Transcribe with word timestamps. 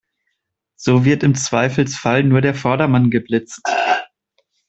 So 0.77 1.05
wird 1.05 1.21
im 1.21 1.35
Zweifelsfall 1.35 2.23
nur 2.23 2.41
der 2.41 2.55
Vordermann 2.55 3.11
geblitzt. 3.11 3.61